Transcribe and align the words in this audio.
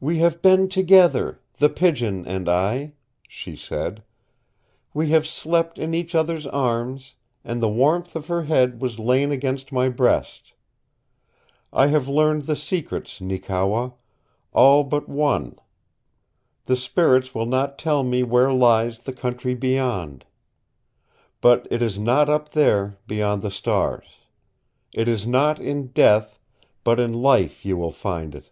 "We 0.00 0.18
have 0.18 0.42
been 0.42 0.68
together, 0.68 1.40
The 1.58 1.68
Pigeon 1.68 2.26
and 2.26 2.48
I," 2.48 2.94
she 3.28 3.54
said. 3.54 4.02
"We 4.92 5.10
have 5.10 5.24
slept 5.24 5.78
in 5.78 5.94
each 5.94 6.16
other's 6.16 6.48
arms, 6.48 7.14
and 7.44 7.62
the 7.62 7.68
warmth 7.68 8.16
of 8.16 8.26
her 8.26 8.42
head 8.42 8.80
has 8.82 8.98
lain 8.98 9.30
against 9.30 9.70
my 9.70 9.88
breast. 9.88 10.54
I 11.72 11.86
have 11.86 12.08
learned 12.08 12.42
the 12.46 12.56
secrets, 12.56 13.20
Neekewa 13.20 13.90
all 14.52 14.82
but 14.82 15.08
one. 15.08 15.60
The 16.66 16.74
spirits 16.74 17.32
will 17.32 17.46
not 17.46 17.78
tell 17.78 18.02
me 18.02 18.24
where 18.24 18.52
lies 18.52 18.98
the 18.98 19.12
Country 19.12 19.54
Beyond. 19.54 20.24
But 21.40 21.68
it 21.70 21.82
is 21.82 22.00
not 22.00 22.28
up 22.28 22.48
there 22.48 22.98
beyond 23.06 23.42
the 23.42 23.50
stars. 23.52 24.06
It 24.92 25.06
is 25.06 25.24
not 25.24 25.60
in 25.60 25.92
death, 25.92 26.40
but 26.82 26.98
in 26.98 27.12
life 27.14 27.64
you 27.64 27.76
will 27.76 27.92
find 27.92 28.34
it. 28.34 28.50